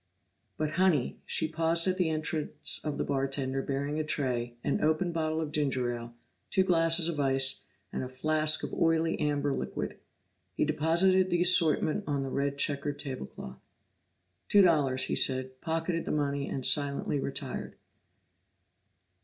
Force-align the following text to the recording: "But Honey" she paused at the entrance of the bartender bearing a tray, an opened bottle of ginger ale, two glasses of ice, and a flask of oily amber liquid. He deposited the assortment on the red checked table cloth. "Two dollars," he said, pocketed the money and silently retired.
"But 0.57 0.71
Honey" 0.81 1.19
she 1.27 1.47
paused 1.47 1.87
at 1.87 1.97
the 1.99 2.09
entrance 2.09 2.81
of 2.83 2.97
the 2.97 3.03
bartender 3.03 3.61
bearing 3.61 3.99
a 3.99 4.03
tray, 4.03 4.55
an 4.63 4.83
opened 4.83 5.13
bottle 5.13 5.39
of 5.39 5.51
ginger 5.51 5.93
ale, 5.93 6.15
two 6.49 6.63
glasses 6.63 7.07
of 7.07 7.19
ice, 7.19 7.61
and 7.93 8.03
a 8.03 8.09
flask 8.09 8.63
of 8.63 8.73
oily 8.73 9.19
amber 9.19 9.53
liquid. 9.53 9.99
He 10.55 10.65
deposited 10.65 11.29
the 11.29 11.43
assortment 11.43 12.03
on 12.07 12.23
the 12.23 12.29
red 12.29 12.57
checked 12.57 12.99
table 12.99 13.27
cloth. 13.27 13.59
"Two 14.49 14.63
dollars," 14.63 15.03
he 15.03 15.15
said, 15.15 15.61
pocketed 15.61 16.05
the 16.05 16.11
money 16.11 16.47
and 16.49 16.65
silently 16.65 17.19
retired. 17.19 17.75